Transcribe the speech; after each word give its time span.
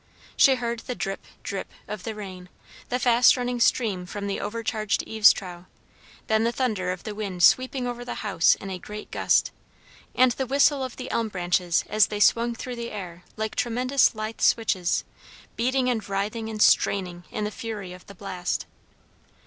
She 0.35 0.55
heard 0.55 0.79
the 0.79 0.95
drip, 0.95 1.23
drip 1.43 1.69
of 1.87 2.05
the 2.05 2.15
rain; 2.15 2.49
the 2.89 2.97
fast 2.97 3.37
running 3.37 3.59
stream 3.59 4.07
from 4.07 4.25
the 4.25 4.39
overcharged 4.39 5.03
eaves 5.03 5.31
trough; 5.31 5.65
then 6.25 6.43
the 6.43 6.51
thunder 6.51 6.91
of 6.91 7.03
the 7.03 7.13
wind 7.13 7.43
sweeping 7.43 7.85
over 7.85 8.03
the 8.03 8.15
house 8.25 8.55
in 8.55 8.71
a 8.71 8.79
great 8.79 9.11
gust; 9.11 9.51
and 10.15 10.31
the 10.31 10.47
whistle 10.47 10.83
of 10.83 10.95
the 10.95 11.11
elm 11.11 11.27
branches 11.27 11.83
as 11.87 12.07
they 12.07 12.19
swung 12.19 12.55
through 12.55 12.77
the 12.77 12.89
air 12.89 13.23
like 13.37 13.53
tremendous 13.55 14.15
lithe 14.15 14.41
switches, 14.41 15.03
beating 15.55 15.87
and 15.87 16.09
writhing 16.09 16.49
and 16.49 16.63
straining 16.63 17.23
in 17.29 17.43
the 17.43 17.51
fury 17.51 17.93
of 17.93 18.07
the 18.07 18.15
blast. 18.15 18.65